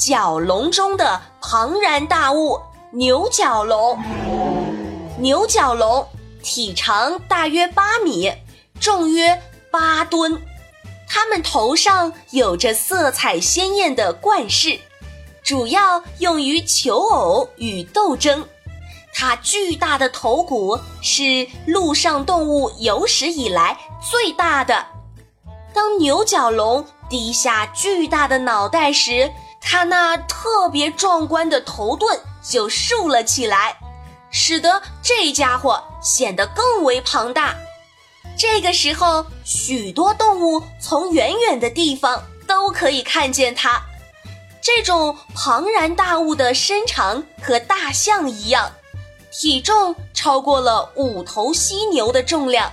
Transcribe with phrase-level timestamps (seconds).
[0.00, 2.58] 角龙中的庞然大物——
[2.90, 4.02] 牛角龙。
[5.18, 6.08] 牛角龙
[6.42, 8.32] 体长大约八米，
[8.80, 10.40] 重约八吨。
[11.06, 14.80] 它们头上有着色彩鲜艳的冠饰，
[15.42, 18.48] 主要用于求偶与斗争。
[19.12, 23.76] 它巨大的头骨是陆上动物有史以来
[24.10, 24.86] 最大的。
[25.74, 33.78] 当牛角龙低下巨大的脑袋时，它那特别壮观的头盾就竖了起来，
[34.30, 37.54] 使得这家伙显得更为庞大。
[38.36, 43.80] 这个时候，许多动物从远远的地方都可以看见它。
[44.62, 48.72] 这种庞然大物的身长和大象一样。
[49.32, 52.72] 体重超过了五头犀牛的重量，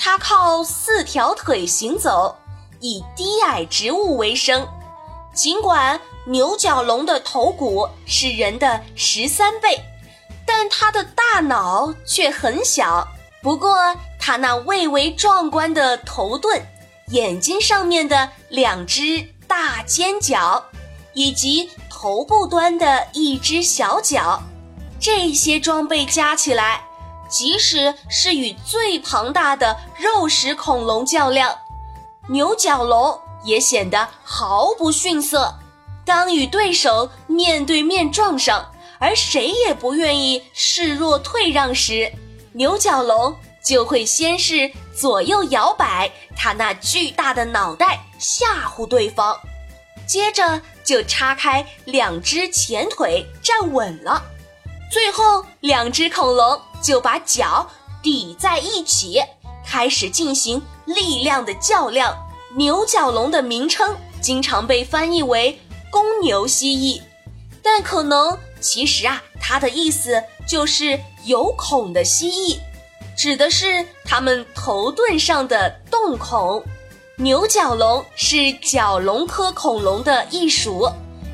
[0.00, 2.34] 它靠四条腿行走，
[2.80, 4.66] 以低矮植物为生。
[5.34, 9.82] 尽管牛角龙的头骨是人的十三倍，
[10.46, 13.06] 但它的大脑却很小。
[13.42, 16.64] 不过，它那蔚为壮观的头盾、
[17.08, 20.64] 眼睛上面的两只大尖角，
[21.12, 24.40] 以及头部端的一只小角。
[24.98, 26.84] 这些装备加起来，
[27.28, 31.58] 即使是与最庞大的肉食恐龙较量，
[32.28, 35.54] 牛角龙也显得毫不逊色。
[36.04, 42.12] 当与对手面对面撞上，而谁也不愿意示弱退让时，
[42.52, 43.34] 牛角龙
[43.64, 49.34] 就会先是左右摇摆它那巨大的脑袋吓唬对方，
[50.06, 54.22] 接着就叉开两只前腿站稳了。
[54.92, 57.66] 最后，两只恐龙就把脚
[58.02, 59.22] 抵在一起，
[59.66, 62.14] 开始进行力量的较量。
[62.56, 65.58] 牛角龙的名称经常被翻译为
[65.90, 67.02] “公牛蜥蜴”，
[67.62, 72.58] 但可能其实啊，它的意思就是有孔的蜥蜴，
[73.16, 76.62] 指的是它们头盾上的洞孔。
[77.16, 80.88] 牛角龙是角龙科恐龙的一属，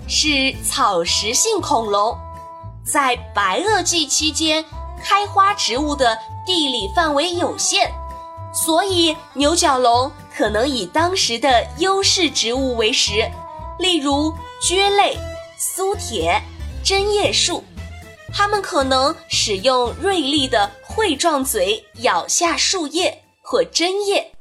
[0.08, 2.16] 是草食性恐龙。
[2.82, 4.64] 在白垩纪期间，
[5.02, 7.90] 开花植物的地理范围有限，
[8.52, 13.12] 所以牛角龙可能以当时的优势植物为食，
[13.78, 15.16] 例如蕨类、
[15.58, 16.42] 苏铁、
[16.84, 17.64] 针叶树。
[18.32, 24.32] 它们可能使用锐利的喙状嘴咬下树叶或针叶。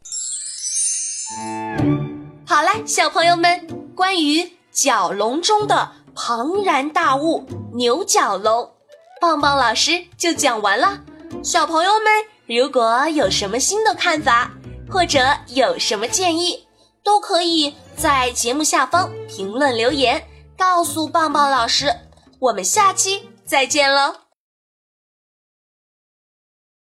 [2.46, 5.94] 好啦，小朋友们，关于角龙中的。
[6.22, 8.74] 庞然大物牛角龙，
[9.22, 11.00] 棒棒老师就讲完了。
[11.44, 14.52] 小朋友们，如果有什么新的看法，
[14.90, 16.68] 或者有什么建议，
[17.04, 20.24] 都可以在节目下方评论留言，
[20.58, 21.94] 告诉棒棒老师。
[22.40, 24.29] 我们下期再见喽！